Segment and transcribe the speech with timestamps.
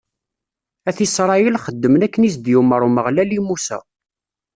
[0.89, 3.79] At Isṛayil xedmen akken i s-d-yumeṛ Umeɣlal i Musa.